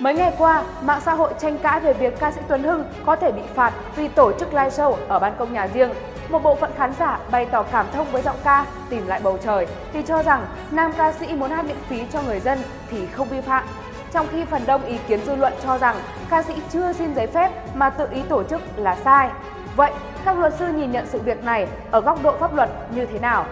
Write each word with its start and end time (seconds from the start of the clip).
Mấy 0.00 0.14
ngày 0.14 0.32
qua, 0.38 0.62
mạng 0.82 1.00
xã 1.04 1.14
hội 1.14 1.32
tranh 1.40 1.58
cãi 1.58 1.80
về 1.80 1.92
việc 1.92 2.20
ca 2.20 2.32
sĩ 2.32 2.40
Tuấn 2.48 2.62
Hưng 2.62 2.84
có 3.06 3.16
thể 3.16 3.32
bị 3.32 3.42
phạt 3.54 3.72
vì 3.96 4.08
tổ 4.08 4.32
chức 4.32 4.48
live 4.48 4.68
show 4.68 4.96
ở 5.08 5.18
ban 5.18 5.34
công 5.38 5.52
nhà 5.52 5.68
riêng. 5.74 5.90
Một 6.28 6.42
bộ 6.42 6.54
phận 6.54 6.70
khán 6.76 6.92
giả 6.98 7.18
bày 7.30 7.46
tỏ 7.46 7.62
cảm 7.62 7.86
thông 7.92 8.06
với 8.12 8.22
giọng 8.22 8.36
ca 8.44 8.66
Tìm 8.88 9.06
lại 9.06 9.20
bầu 9.22 9.38
trời 9.44 9.66
thì 9.92 10.02
cho 10.02 10.22
rằng 10.22 10.46
nam 10.70 10.92
ca 10.98 11.12
sĩ 11.12 11.34
muốn 11.34 11.50
hát 11.50 11.64
miễn 11.64 11.76
phí 11.88 12.02
cho 12.12 12.22
người 12.22 12.40
dân 12.40 12.58
thì 12.90 13.06
không 13.06 13.28
vi 13.28 13.40
phạm. 13.40 13.64
Trong 14.12 14.26
khi 14.32 14.44
phần 14.44 14.62
đông 14.66 14.84
ý 14.84 14.98
kiến 15.08 15.20
dư 15.26 15.34
luận 15.34 15.52
cho 15.62 15.78
rằng 15.78 15.96
ca 16.30 16.42
sĩ 16.42 16.54
chưa 16.72 16.92
xin 16.92 17.14
giấy 17.14 17.26
phép 17.26 17.50
mà 17.74 17.90
tự 17.90 18.06
ý 18.10 18.22
tổ 18.28 18.42
chức 18.42 18.60
là 18.76 18.96
sai. 19.04 19.30
Vậy, 19.76 19.92
các 20.24 20.38
luật 20.38 20.54
sư 20.58 20.68
nhìn 20.68 20.92
nhận 20.92 21.06
sự 21.06 21.18
việc 21.18 21.44
này 21.44 21.66
ở 21.90 22.00
góc 22.00 22.22
độ 22.22 22.36
pháp 22.40 22.54
luật 22.54 22.70
như 22.94 23.06
thế 23.06 23.18
nào? 23.18 23.44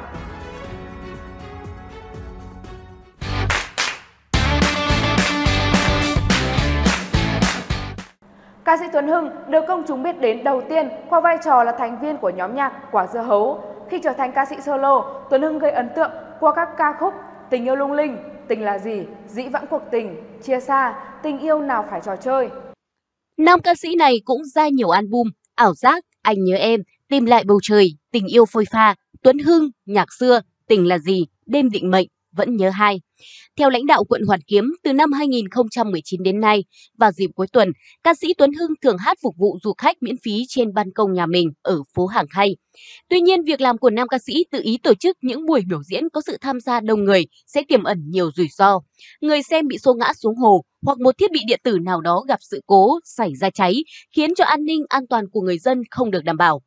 Ca 8.68 8.76
sĩ 8.76 8.84
Tuấn 8.92 9.08
Hưng 9.08 9.30
được 9.48 9.64
công 9.68 9.84
chúng 9.88 10.02
biết 10.02 10.20
đến 10.20 10.44
đầu 10.44 10.62
tiên 10.68 10.88
qua 11.10 11.20
vai 11.20 11.38
trò 11.44 11.64
là 11.64 11.72
thành 11.78 12.00
viên 12.00 12.16
của 12.16 12.30
nhóm 12.30 12.54
nhạc 12.54 12.72
Quả 12.92 13.06
Dưa 13.12 13.20
Hấu. 13.20 13.62
Khi 13.90 14.00
trở 14.02 14.12
thành 14.12 14.32
ca 14.34 14.44
sĩ 14.44 14.56
solo, 14.66 15.24
Tuấn 15.30 15.42
Hưng 15.42 15.58
gây 15.58 15.70
ấn 15.70 15.88
tượng 15.96 16.10
qua 16.40 16.52
các 16.56 16.68
ca 16.78 16.92
khúc 17.00 17.14
Tình 17.50 17.64
yêu 17.64 17.76
lung 17.76 17.92
linh, 17.92 18.16
Tình 18.48 18.62
là 18.62 18.78
gì, 18.78 19.02
Dĩ 19.28 19.48
vãng 19.48 19.66
cuộc 19.70 19.82
tình, 19.90 20.16
Chia 20.42 20.60
xa, 20.60 20.94
Tình 21.22 21.38
yêu 21.38 21.60
nào 21.60 21.86
phải 21.90 22.00
trò 22.04 22.16
chơi. 22.16 22.48
Nam 23.36 23.60
ca 23.60 23.74
sĩ 23.74 23.96
này 23.96 24.14
cũng 24.24 24.44
ra 24.44 24.68
nhiều 24.68 24.90
album 24.90 25.28
Ảo 25.54 25.74
giác, 25.74 26.04
Anh 26.22 26.44
nhớ 26.44 26.56
em, 26.56 26.80
Tìm 27.08 27.26
lại 27.26 27.44
bầu 27.46 27.58
trời, 27.62 27.96
Tình 28.12 28.26
yêu 28.26 28.44
phôi 28.52 28.64
pha, 28.72 28.94
Tuấn 29.22 29.38
Hưng, 29.38 29.70
Nhạc 29.86 30.08
xưa, 30.18 30.40
Tình 30.66 30.88
là 30.88 30.98
gì, 30.98 31.26
Đêm 31.46 31.70
định 31.70 31.90
mệnh, 31.90 32.08
vẫn 32.32 32.56
nhớ 32.56 32.70
hai. 32.70 33.00
Theo 33.56 33.70
lãnh 33.70 33.86
đạo 33.86 34.04
quận 34.04 34.22
Hoàn 34.26 34.40
Kiếm, 34.46 34.64
từ 34.82 34.92
năm 34.92 35.12
2019 35.12 36.22
đến 36.22 36.40
nay, 36.40 36.64
vào 36.98 37.12
dịp 37.12 37.30
cuối 37.34 37.46
tuần, 37.52 37.72
ca 38.02 38.14
sĩ 38.14 38.34
Tuấn 38.38 38.52
Hưng 38.52 38.70
thường 38.82 38.98
hát 38.98 39.18
phục 39.22 39.34
vụ 39.38 39.58
du 39.62 39.72
khách 39.78 39.96
miễn 40.02 40.14
phí 40.24 40.44
trên 40.48 40.74
ban 40.74 40.92
công 40.92 41.12
nhà 41.12 41.26
mình 41.26 41.48
ở 41.62 41.82
phố 41.94 42.06
Hàng 42.06 42.26
Khay. 42.30 42.56
Tuy 43.08 43.20
nhiên, 43.20 43.42
việc 43.42 43.60
làm 43.60 43.78
của 43.78 43.90
nam 43.90 44.08
ca 44.08 44.18
sĩ 44.18 44.44
tự 44.50 44.60
ý 44.62 44.78
tổ 44.82 44.94
chức 44.94 45.16
những 45.22 45.46
buổi 45.46 45.62
biểu 45.68 45.82
diễn 45.82 46.08
có 46.12 46.20
sự 46.26 46.36
tham 46.40 46.60
gia 46.60 46.80
đông 46.80 47.04
người 47.04 47.26
sẽ 47.46 47.62
tiềm 47.68 47.82
ẩn 47.82 47.98
nhiều 48.10 48.30
rủi 48.36 48.48
ro. 48.48 48.80
Người 49.20 49.42
xem 49.42 49.68
bị 49.68 49.78
xô 49.78 49.94
ngã 49.94 50.12
xuống 50.22 50.36
hồ 50.36 50.64
hoặc 50.86 50.98
một 50.98 51.18
thiết 51.18 51.32
bị 51.32 51.40
điện 51.46 51.60
tử 51.64 51.78
nào 51.82 52.00
đó 52.00 52.24
gặp 52.28 52.38
sự 52.40 52.60
cố, 52.66 52.98
xảy 53.04 53.32
ra 53.40 53.50
cháy, 53.50 53.84
khiến 54.16 54.34
cho 54.34 54.44
an 54.44 54.64
ninh 54.64 54.82
an 54.88 55.06
toàn 55.06 55.24
của 55.32 55.40
người 55.40 55.58
dân 55.58 55.82
không 55.90 56.10
được 56.10 56.24
đảm 56.24 56.36
bảo. 56.36 56.62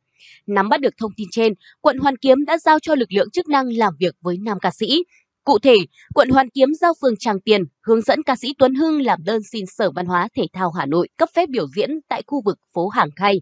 Nắm 0.46 0.68
bắt 0.68 0.80
được 0.80 0.94
thông 0.98 1.12
tin 1.16 1.28
trên, 1.30 1.52
quận 1.80 1.98
Hoàn 1.98 2.16
Kiếm 2.16 2.44
đã 2.44 2.58
giao 2.58 2.78
cho 2.80 2.94
lực 2.94 3.12
lượng 3.12 3.30
chức 3.30 3.48
năng 3.48 3.72
làm 3.72 3.94
việc 4.00 4.14
với 4.20 4.36
nam 4.44 4.58
ca 4.60 4.70
sĩ, 4.70 5.04
Cụ 5.44 5.58
thể, 5.58 5.76
quận 6.14 6.28
Hoàn 6.28 6.50
Kiếm 6.50 6.74
giao 6.80 6.92
phường 7.02 7.16
Tràng 7.16 7.40
Tiền 7.40 7.62
hướng 7.86 8.02
dẫn 8.02 8.22
ca 8.22 8.36
sĩ 8.36 8.54
Tuấn 8.58 8.74
Hưng 8.74 9.02
làm 9.02 9.24
đơn 9.24 9.42
xin 9.52 9.64
Sở 9.66 9.90
Văn 9.90 10.06
hóa 10.06 10.28
Thể 10.36 10.42
thao 10.52 10.70
Hà 10.70 10.86
Nội 10.86 11.08
cấp 11.16 11.28
phép 11.34 11.48
biểu 11.48 11.66
diễn 11.76 11.90
tại 12.08 12.22
khu 12.26 12.42
vực 12.44 12.58
phố 12.74 12.88
Hàng 12.88 13.08
Khay. 13.16 13.40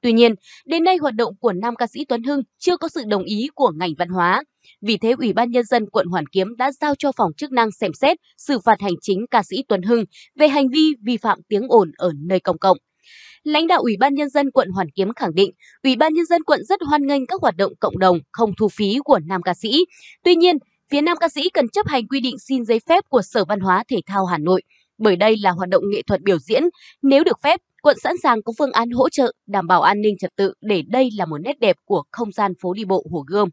Tuy 0.00 0.12
nhiên, 0.12 0.34
đến 0.66 0.84
nay 0.84 0.96
hoạt 0.96 1.14
động 1.14 1.34
của 1.40 1.52
nam 1.52 1.76
ca 1.76 1.86
sĩ 1.86 2.04
Tuấn 2.04 2.22
Hưng 2.22 2.42
chưa 2.58 2.76
có 2.76 2.88
sự 2.88 3.02
đồng 3.06 3.24
ý 3.24 3.48
của 3.54 3.72
ngành 3.76 3.90
văn 3.98 4.08
hóa. 4.08 4.42
Vì 4.80 4.96
thế, 4.96 5.14
Ủy 5.18 5.32
ban 5.32 5.50
Nhân 5.50 5.64
dân 5.64 5.90
quận 5.90 6.06
Hoàn 6.06 6.26
Kiếm 6.26 6.56
đã 6.56 6.72
giao 6.80 6.94
cho 6.98 7.12
phòng 7.12 7.32
chức 7.36 7.52
năng 7.52 7.70
xem 7.72 7.92
xét 8.00 8.18
xử 8.38 8.58
phạt 8.58 8.80
hành 8.80 8.94
chính 9.00 9.26
ca 9.30 9.42
sĩ 9.42 9.56
Tuấn 9.68 9.82
Hưng 9.82 10.04
về 10.38 10.48
hành 10.48 10.68
vi 10.68 10.92
vi 11.04 11.16
phạm 11.16 11.38
tiếng 11.48 11.68
ồn 11.68 11.92
ở 11.96 12.12
nơi 12.16 12.40
công 12.40 12.58
cộng. 12.58 12.78
Lãnh 13.44 13.66
đạo 13.66 13.80
Ủy 13.80 13.96
ban 14.00 14.14
Nhân 14.14 14.28
dân 14.28 14.50
quận 14.50 14.70
Hoàn 14.70 14.90
Kiếm 14.90 15.14
khẳng 15.16 15.34
định, 15.34 15.50
Ủy 15.82 15.96
ban 15.96 16.14
Nhân 16.14 16.26
dân 16.26 16.42
quận 16.42 16.64
rất 16.64 16.80
hoan 16.88 17.06
nghênh 17.06 17.26
các 17.26 17.40
hoạt 17.40 17.56
động 17.56 17.72
cộng 17.80 17.98
đồng 17.98 18.18
không 18.32 18.52
thu 18.58 18.68
phí 18.68 18.98
của 19.04 19.18
nam 19.26 19.42
ca 19.42 19.54
sĩ. 19.54 19.84
Tuy 20.24 20.34
nhiên, 20.34 20.56
phía 20.92 21.00
nam 21.00 21.16
ca 21.20 21.28
sĩ 21.28 21.50
cần 21.50 21.68
chấp 21.68 21.86
hành 21.86 22.08
quy 22.08 22.20
định 22.20 22.38
xin 22.38 22.64
giấy 22.64 22.80
phép 22.88 23.04
của 23.08 23.22
Sở 23.22 23.44
Văn 23.44 23.60
hóa 23.60 23.84
Thể 23.88 23.96
thao 24.06 24.24
Hà 24.24 24.38
Nội, 24.38 24.62
bởi 24.98 25.16
đây 25.16 25.36
là 25.42 25.50
hoạt 25.50 25.68
động 25.68 25.82
nghệ 25.92 26.02
thuật 26.06 26.20
biểu 26.20 26.38
diễn. 26.38 26.62
Nếu 27.02 27.24
được 27.24 27.40
phép, 27.42 27.60
quận 27.82 27.96
sẵn 28.02 28.16
sàng 28.22 28.42
có 28.42 28.52
phương 28.58 28.72
án 28.72 28.90
hỗ 28.90 29.08
trợ 29.08 29.32
đảm 29.46 29.66
bảo 29.66 29.82
an 29.82 30.00
ninh 30.00 30.14
trật 30.18 30.36
tự 30.36 30.54
để 30.60 30.82
đây 30.88 31.08
là 31.18 31.24
một 31.24 31.38
nét 31.38 31.60
đẹp 31.60 31.76
của 31.84 32.02
không 32.10 32.32
gian 32.32 32.52
phố 32.62 32.74
đi 32.74 32.84
bộ 32.84 33.04
Hồ 33.12 33.24
Gươm. 33.26 33.48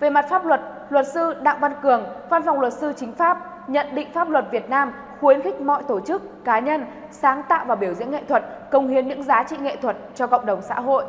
Về 0.00 0.10
mặt 0.10 0.26
pháp 0.30 0.46
luật, 0.46 0.60
luật 0.90 1.06
sư 1.14 1.34
Đặng 1.42 1.60
Văn 1.60 1.72
Cường, 1.82 2.02
Văn 2.30 2.42
phòng 2.44 2.60
luật 2.60 2.72
sư 2.80 2.92
chính 2.96 3.14
pháp 3.14 3.38
nhận 3.68 3.94
định 3.94 4.08
pháp 4.14 4.28
luật 4.28 4.44
Việt 4.52 4.68
Nam 4.68 4.92
khuyến 5.20 5.42
khích 5.42 5.60
mọi 5.60 5.82
tổ 5.88 6.00
chức, 6.06 6.22
cá 6.44 6.58
nhân 6.58 6.84
sáng 7.10 7.42
tạo 7.48 7.64
và 7.68 7.74
biểu 7.74 7.94
diễn 7.94 8.10
nghệ 8.10 8.22
thuật, 8.28 8.42
công 8.72 8.88
hiến 8.88 9.08
những 9.08 9.22
giá 9.22 9.44
trị 9.50 9.56
nghệ 9.60 9.76
thuật 9.76 9.96
cho 10.14 10.26
cộng 10.26 10.46
đồng 10.46 10.62
xã 10.62 10.74
hội. 10.74 11.04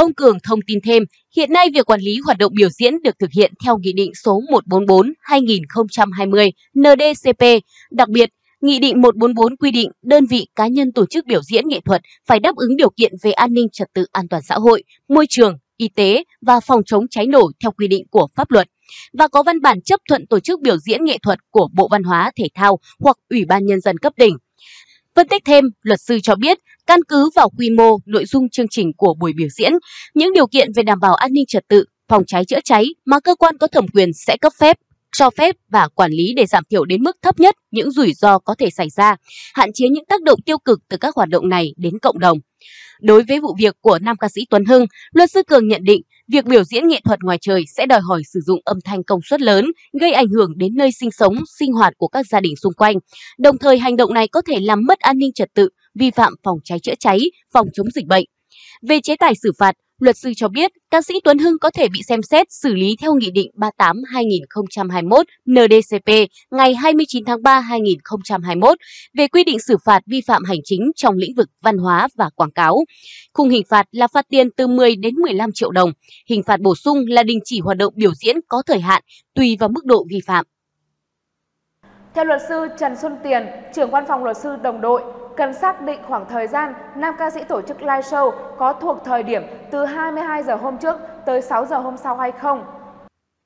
Ông 0.00 0.14
Cường 0.14 0.38
thông 0.42 0.58
tin 0.66 0.78
thêm, 0.84 1.02
hiện 1.36 1.52
nay 1.52 1.70
việc 1.74 1.86
quản 1.86 2.00
lý 2.00 2.18
hoạt 2.24 2.38
động 2.38 2.52
biểu 2.54 2.68
diễn 2.68 3.02
được 3.02 3.18
thực 3.18 3.30
hiện 3.36 3.52
theo 3.64 3.78
Nghị 3.78 3.92
định 3.92 4.14
số 4.14 4.40
144-2020 4.66 6.50
NDCP. 6.78 7.44
Đặc 7.90 8.08
biệt, 8.08 8.30
Nghị 8.60 8.78
định 8.78 9.00
144 9.00 9.56
quy 9.56 9.70
định 9.70 9.90
đơn 10.02 10.26
vị 10.26 10.46
cá 10.56 10.66
nhân 10.66 10.92
tổ 10.92 11.06
chức 11.06 11.26
biểu 11.26 11.42
diễn 11.42 11.68
nghệ 11.68 11.80
thuật 11.84 12.02
phải 12.26 12.40
đáp 12.40 12.56
ứng 12.56 12.76
điều 12.76 12.90
kiện 12.90 13.12
về 13.22 13.32
an 13.32 13.54
ninh 13.54 13.66
trật 13.72 13.88
tự 13.94 14.06
an 14.12 14.28
toàn 14.28 14.42
xã 14.42 14.54
hội, 14.54 14.84
môi 15.08 15.26
trường, 15.28 15.58
y 15.76 15.88
tế 15.88 16.24
và 16.40 16.60
phòng 16.60 16.82
chống 16.86 17.08
cháy 17.08 17.26
nổ 17.26 17.50
theo 17.62 17.70
quy 17.72 17.88
định 17.88 18.06
của 18.10 18.28
pháp 18.34 18.50
luật 18.50 18.68
và 19.12 19.28
có 19.28 19.42
văn 19.42 19.60
bản 19.60 19.80
chấp 19.80 20.00
thuận 20.08 20.26
tổ 20.26 20.40
chức 20.40 20.60
biểu 20.60 20.78
diễn 20.78 21.04
nghệ 21.04 21.18
thuật 21.22 21.38
của 21.50 21.68
Bộ 21.74 21.88
Văn 21.90 22.02
hóa, 22.02 22.30
Thể 22.36 22.48
thao 22.54 22.78
hoặc 23.00 23.16
Ủy 23.30 23.44
ban 23.44 23.66
Nhân 23.66 23.80
dân 23.80 23.98
cấp 23.98 24.12
tỉnh. 24.16 24.36
Phân 25.16 25.28
tích 25.28 25.42
thêm, 25.44 25.64
luật 25.82 26.00
sư 26.00 26.18
cho 26.22 26.34
biết, 26.34 26.58
căn 26.86 27.00
cứ 27.08 27.30
vào 27.36 27.50
quy 27.58 27.70
mô, 27.70 27.98
nội 28.06 28.24
dung 28.26 28.48
chương 28.48 28.68
trình 28.70 28.92
của 28.96 29.14
buổi 29.20 29.32
biểu 29.36 29.48
diễn, 29.48 29.72
những 30.14 30.32
điều 30.32 30.46
kiện 30.46 30.72
về 30.72 30.82
đảm 30.82 31.00
bảo 31.00 31.14
an 31.14 31.32
ninh 31.32 31.44
trật 31.48 31.68
tự, 31.68 31.84
phòng 32.08 32.22
cháy 32.26 32.44
chữa 32.44 32.60
cháy 32.64 32.86
mà 33.06 33.20
cơ 33.20 33.34
quan 33.34 33.58
có 33.58 33.66
thẩm 33.66 33.88
quyền 33.88 34.10
sẽ 34.12 34.36
cấp 34.40 34.52
phép, 34.60 34.76
cho 35.12 35.30
phép 35.30 35.56
và 35.68 35.88
quản 35.88 36.12
lý 36.12 36.34
để 36.36 36.46
giảm 36.46 36.64
thiểu 36.70 36.84
đến 36.84 37.02
mức 37.02 37.16
thấp 37.22 37.40
nhất 37.40 37.54
những 37.70 37.90
rủi 37.90 38.12
ro 38.12 38.38
có 38.38 38.54
thể 38.58 38.70
xảy 38.70 38.90
ra, 38.90 39.16
hạn 39.54 39.70
chế 39.74 39.86
những 39.90 40.04
tác 40.04 40.22
động 40.22 40.40
tiêu 40.46 40.58
cực 40.58 40.80
từ 40.88 40.96
các 40.96 41.14
hoạt 41.16 41.28
động 41.28 41.48
này 41.48 41.74
đến 41.76 41.98
cộng 41.98 42.18
đồng. 42.18 42.38
Đối 43.00 43.22
với 43.22 43.40
vụ 43.40 43.56
việc 43.58 43.76
của 43.80 43.98
nam 43.98 44.16
ca 44.16 44.28
sĩ 44.28 44.40
Tuấn 44.50 44.64
Hưng, 44.64 44.86
luật 45.12 45.30
sư 45.30 45.42
Cường 45.42 45.68
nhận 45.68 45.84
định 45.84 46.02
việc 46.30 46.44
biểu 46.44 46.64
diễn 46.64 46.88
nghệ 46.88 47.00
thuật 47.04 47.18
ngoài 47.22 47.38
trời 47.40 47.64
sẽ 47.76 47.86
đòi 47.86 48.00
hỏi 48.00 48.22
sử 48.32 48.40
dụng 48.40 48.60
âm 48.64 48.78
thanh 48.84 49.04
công 49.04 49.20
suất 49.30 49.40
lớn, 49.40 49.64
gây 50.00 50.12
ảnh 50.12 50.28
hưởng 50.28 50.58
đến 50.58 50.76
nơi 50.76 50.92
sinh 50.92 51.10
sống, 51.10 51.34
sinh 51.58 51.72
hoạt 51.72 51.92
của 51.96 52.08
các 52.08 52.26
gia 52.26 52.40
đình 52.40 52.56
xung 52.56 52.72
quanh. 52.74 52.96
Đồng 53.38 53.58
thời 53.58 53.78
hành 53.78 53.96
động 53.96 54.14
này 54.14 54.28
có 54.28 54.42
thể 54.48 54.58
làm 54.60 54.80
mất 54.86 54.98
an 54.98 55.18
ninh 55.18 55.32
trật 55.34 55.48
tự, 55.54 55.68
vi 55.94 56.10
phạm 56.10 56.34
phòng 56.42 56.58
cháy 56.64 56.78
chữa 56.78 56.94
cháy, 57.00 57.20
phòng 57.52 57.66
chống 57.74 57.86
dịch 57.94 58.06
bệnh. 58.06 58.24
Về 58.82 59.00
chế 59.00 59.16
tài 59.16 59.32
xử 59.42 59.52
phạt, 59.58 59.74
Luật 60.00 60.16
sư 60.16 60.32
cho 60.36 60.48
biết, 60.48 60.70
ca 60.90 61.02
sĩ 61.02 61.14
Tuấn 61.24 61.38
Hưng 61.38 61.58
có 61.58 61.70
thể 61.70 61.88
bị 61.88 62.02
xem 62.02 62.22
xét 62.22 62.46
xử 62.52 62.74
lý 62.74 62.96
theo 63.00 63.14
Nghị 63.14 63.30
định 63.30 63.50
38-2021 63.56 65.24
NDCP 65.50 66.30
ngày 66.50 66.74
29 66.74 67.24
tháng 67.24 67.42
3 67.42 67.60
2021 67.60 68.78
về 69.14 69.28
quy 69.28 69.44
định 69.44 69.58
xử 69.58 69.76
phạt 69.84 70.02
vi 70.06 70.20
phạm 70.26 70.44
hành 70.44 70.58
chính 70.64 70.90
trong 70.96 71.16
lĩnh 71.16 71.34
vực 71.34 71.48
văn 71.62 71.78
hóa 71.78 72.08
và 72.16 72.30
quảng 72.34 72.50
cáo. 72.50 72.76
Khung 73.32 73.48
hình 73.48 73.62
phạt 73.68 73.86
là 73.92 74.08
phạt 74.08 74.26
tiền 74.28 74.50
từ 74.50 74.66
10 74.66 74.96
đến 74.96 75.14
15 75.14 75.50
triệu 75.54 75.70
đồng. 75.70 75.92
Hình 76.28 76.42
phạt 76.42 76.60
bổ 76.60 76.74
sung 76.74 76.98
là 77.08 77.22
đình 77.22 77.38
chỉ 77.44 77.60
hoạt 77.60 77.76
động 77.76 77.94
biểu 77.96 78.14
diễn 78.14 78.36
có 78.48 78.62
thời 78.66 78.80
hạn 78.80 79.02
tùy 79.34 79.56
vào 79.60 79.68
mức 79.68 79.84
độ 79.84 80.04
vi 80.10 80.20
phạm. 80.26 80.44
Theo 82.14 82.24
luật 82.24 82.40
sư 82.48 82.66
Trần 82.78 82.96
Xuân 82.96 83.16
Tiền, 83.24 83.46
trưởng 83.74 83.90
văn 83.90 84.04
phòng 84.08 84.24
luật 84.24 84.36
sư 84.36 84.56
đồng 84.62 84.80
đội, 84.80 85.02
cần 85.36 85.54
xác 85.54 85.82
định 85.82 86.00
khoảng 86.08 86.26
thời 86.26 86.46
gian 86.46 86.74
nam 86.94 87.14
ca 87.18 87.30
sĩ 87.30 87.44
tổ 87.44 87.62
chức 87.62 87.82
live 87.82 88.00
show 88.00 88.30
có 88.58 88.72
thuộc 88.72 89.04
thời 89.04 89.22
điểm 89.22 89.42
từ 89.70 89.84
22 89.84 90.42
giờ 90.42 90.54
hôm 90.56 90.76
trước 90.76 90.96
tới 91.24 91.42
6 91.42 91.66
giờ 91.66 91.78
hôm 91.78 91.96
sau 91.96 92.16
hay 92.16 92.32
không. 92.32 92.64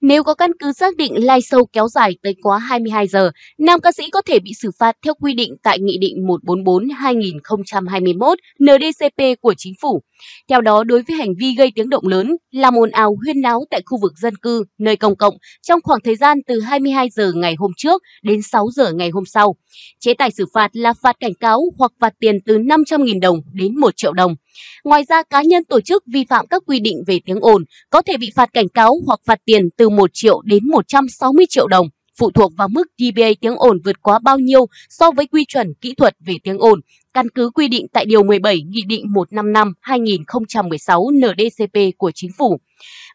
Nếu 0.07 0.25
có 0.25 0.35
căn 0.35 0.51
cứ 0.59 0.73
xác 0.73 0.97
định 0.97 1.15
live 1.15 1.39
show 1.39 1.65
kéo 1.73 1.89
dài 1.89 2.17
tới 2.23 2.35
quá 2.43 2.59
22 2.59 3.07
giờ, 3.07 3.31
nam 3.59 3.81
ca 3.81 3.93
sĩ 3.93 4.11
có 4.11 4.23
thể 4.23 4.39
bị 4.39 4.53
xử 4.55 4.71
phạt 4.79 4.97
theo 5.05 5.15
quy 5.21 5.35
định 5.35 5.57
tại 5.63 5.79
Nghị 5.81 5.99
định 5.99 6.27
144-2021 6.27 8.37
NDCP 8.61 9.41
của 9.41 9.55
Chính 9.59 9.75
phủ. 9.83 10.03
Theo 10.49 10.61
đó, 10.61 10.85
đối 10.85 11.03
với 11.03 11.17
hành 11.17 11.35
vi 11.41 11.55
gây 11.59 11.73
tiếng 11.75 11.91
động 11.91 12.07
lớn, 12.07 12.37
làm 12.51 12.75
ồn 12.75 12.91
ào 12.91 13.17
huyên 13.25 13.41
náo 13.41 13.65
tại 13.71 13.83
khu 13.87 13.99
vực 14.03 14.13
dân 14.17 14.37
cư, 14.37 14.65
nơi 14.79 14.97
công 14.97 15.17
cộng 15.17 15.35
trong 15.63 15.81
khoảng 15.85 16.01
thời 16.05 16.17
gian 16.17 16.39
từ 16.47 16.61
22 16.61 17.09
giờ 17.11 17.33
ngày 17.33 17.55
hôm 17.59 17.71
trước 17.77 18.03
đến 18.23 18.43
6 18.43 18.67
giờ 18.75 18.93
ngày 18.93 19.11
hôm 19.11 19.25
sau. 19.27 19.57
Chế 20.01 20.15
tài 20.15 20.31
xử 20.31 20.45
phạt 20.55 20.69
là 20.73 20.95
phạt 21.03 21.17
cảnh 21.21 21.35
cáo 21.41 21.61
hoặc 21.79 21.93
phạt 22.01 22.13
tiền 22.21 22.39
từ 22.47 22.59
500.000 22.59 23.21
đồng 23.21 23.39
đến 23.53 23.81
1 23.81 23.97
triệu 23.97 24.13
đồng. 24.13 24.35
Ngoài 24.85 25.05
ra, 25.09 25.23
cá 25.23 25.43
nhân 25.43 25.65
tổ 25.65 25.81
chức 25.81 26.03
vi 26.07 26.25
phạm 26.29 26.47
các 26.47 26.63
quy 26.67 26.81
định 26.81 27.03
về 27.07 27.21
tiếng 27.27 27.41
ồn 27.41 27.65
có 27.91 28.03
thể 28.03 28.17
bị 28.17 28.31
phạt 28.35 28.53
cảnh 28.53 28.69
cáo 28.69 28.97
hoặc 29.07 29.21
phạt 29.27 29.39
tiền 29.45 29.69
từ 29.77 29.89
1 29.89 30.11
triệu 30.13 30.43
đến 30.45 30.69
160 30.71 31.47
triệu 31.49 31.69
đồng 31.69 31.89
phụ 32.19 32.31
thuộc 32.31 32.53
vào 32.57 32.69
mức 32.69 32.85
dBA 32.99 33.29
tiếng 33.41 33.57
ồn 33.57 33.79
vượt 33.85 34.03
quá 34.03 34.19
bao 34.19 34.39
nhiêu 34.39 34.67
so 34.89 35.11
với 35.11 35.27
quy 35.27 35.45
chuẩn 35.45 35.75
kỹ 35.81 35.95
thuật 35.95 36.17
về 36.27 36.35
tiếng 36.43 36.59
ồn, 36.59 36.81
căn 37.15 37.29
cứ 37.35 37.51
quy 37.55 37.69
định 37.69 37.87
tại 37.93 38.05
Điều 38.05 38.23
17 38.23 38.63
Nghị 38.63 38.83
định 38.89 39.05
155-2016 39.31 41.11
NDCP 41.19 41.99
của 41.99 42.11
Chính 42.15 42.31
phủ. 42.39 42.59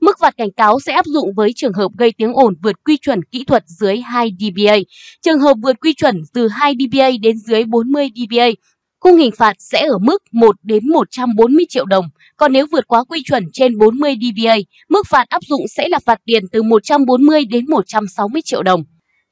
Mức 0.01 0.19
phạt 0.19 0.37
cảnh 0.37 0.51
cáo 0.51 0.79
sẽ 0.79 0.93
áp 0.93 1.05
dụng 1.05 1.33
với 1.35 1.51
trường 1.55 1.73
hợp 1.73 1.91
gây 1.97 2.11
tiếng 2.17 2.33
ồn 2.33 2.53
vượt 2.63 2.83
quy 2.85 2.97
chuẩn 2.97 3.23
kỹ 3.23 3.43
thuật 3.43 3.63
dưới 3.67 3.99
2 3.99 4.31
dBA, 4.39 4.77
trường 5.21 5.39
hợp 5.39 5.53
vượt 5.63 5.75
quy 5.81 5.93
chuẩn 5.93 6.21
từ 6.33 6.47
2 6.47 6.73
dBA 6.79 7.09
đến 7.21 7.37
dưới 7.37 7.63
40 7.65 8.09
dBA 8.15 8.49
Khung 8.99 9.17
hình 9.17 9.31
phạt 9.37 9.53
sẽ 9.59 9.85
ở 9.85 9.97
mức 9.97 10.23
1 10.31 10.55
đến 10.63 10.89
140 10.89 11.65
triệu 11.69 11.85
đồng, 11.85 12.05
còn 12.37 12.53
nếu 12.53 12.65
vượt 12.71 12.87
quá 12.87 13.03
quy 13.03 13.23
chuẩn 13.23 13.43
trên 13.53 13.77
40 13.77 14.15
dBA, 14.21 14.55
mức 14.89 15.07
phạt 15.07 15.29
áp 15.29 15.43
dụng 15.43 15.67
sẽ 15.67 15.87
là 15.87 15.99
phạt 16.05 16.19
tiền 16.25 16.43
từ 16.51 16.63
140 16.63 17.45
đến 17.45 17.65
160 17.69 18.41
triệu 18.45 18.63
đồng. 18.63 18.83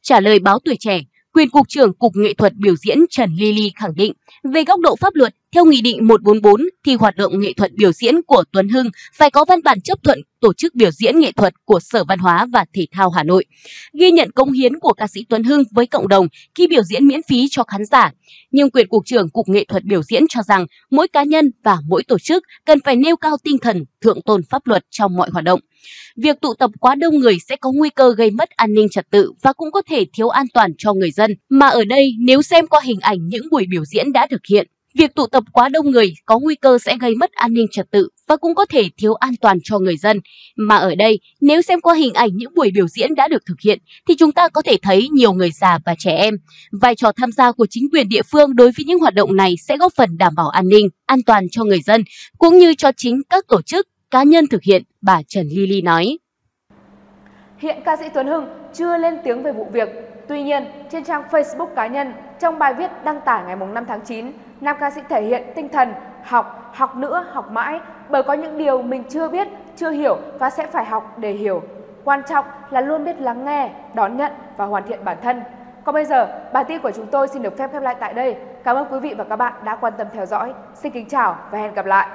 Trả 0.01 0.19
lời 0.19 0.39
báo 0.39 0.59
tuổi 0.65 0.75
trẻ, 0.79 1.01
quyền 1.33 1.49
Cục 1.49 1.69
trưởng 1.69 1.93
Cục 1.93 2.15
Nghệ 2.15 2.33
thuật 2.33 2.53
biểu 2.53 2.75
diễn 2.75 2.99
Trần 3.09 3.35
Lily 3.39 3.71
khẳng 3.75 3.95
định, 3.95 4.13
về 4.53 4.63
góc 4.63 4.79
độ 4.79 4.95
pháp 4.95 5.15
luật, 5.15 5.33
theo 5.55 5.65
Nghị 5.65 5.81
định 5.81 6.07
144 6.07 6.61
thì 6.85 6.95
hoạt 6.95 7.15
động 7.15 7.39
nghệ 7.39 7.53
thuật 7.53 7.71
biểu 7.73 7.91
diễn 7.91 8.21
của 8.21 8.43
Tuấn 8.51 8.69
Hưng 8.69 8.87
phải 9.15 9.29
có 9.31 9.45
văn 9.45 9.59
bản 9.63 9.81
chấp 9.81 10.03
thuận 10.03 10.21
tổ 10.41 10.53
chức 10.53 10.75
biểu 10.75 10.91
diễn 10.91 11.19
nghệ 11.19 11.31
thuật 11.31 11.53
của 11.65 11.79
Sở 11.79 12.03
Văn 12.03 12.19
hóa 12.19 12.47
và 12.53 12.65
Thể 12.73 12.85
thao 12.91 13.09
Hà 13.09 13.23
Nội. 13.23 13.45
Ghi 13.99 14.11
nhận 14.11 14.31
công 14.31 14.51
hiến 14.51 14.79
của 14.79 14.93
ca 14.93 15.07
sĩ 15.07 15.25
Tuấn 15.29 15.43
Hưng 15.43 15.63
với 15.71 15.85
cộng 15.87 16.07
đồng 16.07 16.27
khi 16.55 16.67
biểu 16.67 16.83
diễn 16.83 17.07
miễn 17.07 17.21
phí 17.27 17.47
cho 17.51 17.63
khán 17.63 17.85
giả. 17.85 18.11
Nhưng 18.51 18.69
quyền 18.71 18.87
Cục 18.87 19.05
trưởng 19.05 19.29
Cục 19.29 19.49
Nghệ 19.49 19.65
thuật 19.65 19.83
biểu 19.83 20.03
diễn 20.03 20.23
cho 20.29 20.41
rằng 20.43 20.65
mỗi 20.91 21.07
cá 21.07 21.23
nhân 21.23 21.51
và 21.63 21.77
mỗi 21.87 22.03
tổ 22.03 22.19
chức 22.19 22.43
cần 22.65 22.79
phải 22.85 22.95
nêu 22.95 23.15
cao 23.15 23.37
tinh 23.43 23.57
thần 23.57 23.85
thượng 24.01 24.21
tôn 24.21 24.41
pháp 24.49 24.67
luật 24.67 24.85
trong 24.89 25.15
mọi 25.15 25.29
hoạt 25.29 25.45
động. 25.45 25.59
Việc 26.15 26.41
tụ 26.41 26.53
tập 26.53 26.71
quá 26.79 26.95
đông 26.95 27.15
người 27.15 27.37
sẽ 27.49 27.55
có 27.55 27.71
nguy 27.71 27.89
cơ 27.89 28.13
gây 28.17 28.31
mất 28.31 28.49
an 28.49 28.73
ninh 28.73 28.89
trật 28.89 29.09
tự 29.11 29.31
và 29.41 29.53
cũng 29.53 29.71
có 29.71 29.81
thể 29.89 30.05
thiếu 30.13 30.29
an 30.29 30.45
toàn 30.53 30.71
cho 30.77 30.93
người 30.93 31.11
dân. 31.11 31.31
Mà 31.49 31.67
ở 31.67 31.83
đây, 31.85 32.11
nếu 32.19 32.41
xem 32.41 32.67
qua 32.67 32.81
hình 32.83 32.99
ảnh 32.99 33.27
những 33.27 33.47
buổi 33.51 33.65
biểu 33.69 33.85
diễn 33.85 34.13
đã 34.13 34.27
thực 34.31 34.41
hiện, 34.49 34.67
Việc 34.95 35.15
tụ 35.15 35.27
tập 35.27 35.43
quá 35.51 35.69
đông 35.69 35.91
người 35.91 36.13
có 36.25 36.39
nguy 36.39 36.55
cơ 36.55 36.77
sẽ 36.77 36.97
gây 37.01 37.15
mất 37.15 37.31
an 37.31 37.53
ninh 37.53 37.67
trật 37.71 37.91
tự 37.91 38.09
và 38.27 38.37
cũng 38.37 38.55
có 38.55 38.65
thể 38.65 38.89
thiếu 38.97 39.13
an 39.13 39.33
toàn 39.41 39.57
cho 39.63 39.79
người 39.79 39.97
dân. 39.97 40.19
Mà 40.55 40.75
ở 40.75 40.95
đây, 40.95 41.19
nếu 41.41 41.61
xem 41.61 41.81
qua 41.81 41.93
hình 41.95 42.13
ảnh 42.13 42.29
những 42.33 42.53
buổi 42.55 42.71
biểu 42.73 42.87
diễn 42.87 43.15
đã 43.15 43.27
được 43.27 43.45
thực 43.45 43.55
hiện, 43.63 43.79
thì 44.07 44.15
chúng 44.15 44.31
ta 44.31 44.49
có 44.49 44.61
thể 44.61 44.77
thấy 44.81 45.09
nhiều 45.09 45.33
người 45.33 45.51
già 45.51 45.79
và 45.85 45.95
trẻ 45.99 46.11
em. 46.11 46.33
Vai 46.71 46.95
trò 46.95 47.11
tham 47.11 47.31
gia 47.31 47.51
của 47.51 47.65
chính 47.69 47.89
quyền 47.93 48.09
địa 48.09 48.21
phương 48.31 48.55
đối 48.55 48.71
với 48.77 48.85
những 48.85 48.99
hoạt 48.99 49.13
động 49.13 49.35
này 49.35 49.55
sẽ 49.67 49.77
góp 49.77 49.93
phần 49.95 50.17
đảm 50.17 50.33
bảo 50.35 50.49
an 50.49 50.69
ninh, 50.69 50.89
an 51.05 51.19
toàn 51.25 51.49
cho 51.51 51.63
người 51.63 51.81
dân, 51.81 52.03
cũng 52.37 52.57
như 52.57 52.73
cho 52.73 52.91
chính 52.97 53.21
các 53.29 53.47
tổ 53.47 53.61
chức, 53.61 53.87
cá 54.11 54.23
nhân 54.23 54.47
thực 54.47 54.63
hiện, 54.63 54.83
bà 55.01 55.21
Trần 55.27 55.47
Lily 55.47 55.81
nói. 55.81 56.17
Hiện 57.57 57.77
ca 57.85 57.95
sĩ 57.99 58.05
Tuấn 58.13 58.27
Hưng 58.27 58.45
chưa 58.73 58.97
lên 58.97 59.13
tiếng 59.23 59.43
về 59.43 59.51
vụ 59.51 59.67
việc. 59.73 59.87
Tuy 60.27 60.43
nhiên, 60.43 60.65
trên 60.89 61.03
trang 61.03 61.23
Facebook 61.31 61.67
cá 61.75 61.87
nhân, 61.87 62.13
trong 62.39 62.59
bài 62.59 62.73
viết 62.73 62.91
đăng 63.03 63.21
tải 63.21 63.43
ngày 63.43 63.55
5 63.55 63.85
tháng 63.85 64.01
9, 64.01 64.31
nam 64.61 64.75
ca 64.79 64.89
sĩ 64.89 65.01
thể 65.09 65.21
hiện 65.21 65.43
tinh 65.55 65.69
thần 65.69 65.93
học, 66.23 66.71
học 66.73 66.95
nữa, 66.95 67.25
học 67.31 67.51
mãi 67.51 67.79
bởi 68.09 68.23
có 68.23 68.33
những 68.33 68.57
điều 68.57 68.81
mình 68.81 69.03
chưa 69.09 69.29
biết, 69.29 69.47
chưa 69.75 69.89
hiểu 69.89 70.17
và 70.39 70.49
sẽ 70.49 70.67
phải 70.67 70.85
học 70.85 71.13
để 71.17 71.31
hiểu. 71.31 71.61
Quan 72.03 72.21
trọng 72.27 72.45
là 72.69 72.81
luôn 72.81 73.05
biết 73.05 73.21
lắng 73.21 73.45
nghe, 73.45 73.69
đón 73.93 74.17
nhận 74.17 74.31
và 74.57 74.65
hoàn 74.65 74.83
thiện 74.83 75.05
bản 75.05 75.17
thân. 75.21 75.41
Còn 75.83 75.95
bây 75.95 76.05
giờ, 76.05 76.27
bản 76.53 76.65
tin 76.67 76.81
của 76.81 76.91
chúng 76.91 77.05
tôi 77.05 77.27
xin 77.27 77.41
được 77.41 77.57
phép 77.57 77.71
khép 77.73 77.81
lại 77.81 77.95
tại 77.99 78.13
đây. 78.13 78.35
Cảm 78.63 78.75
ơn 78.75 78.87
quý 78.91 78.99
vị 78.99 79.13
và 79.17 79.23
các 79.23 79.35
bạn 79.35 79.53
đã 79.63 79.75
quan 79.75 79.93
tâm 79.97 80.07
theo 80.13 80.25
dõi. 80.25 80.53
Xin 80.73 80.91
kính 80.91 81.07
chào 81.09 81.37
và 81.51 81.57
hẹn 81.57 81.73
gặp 81.73 81.85
lại. 81.85 82.07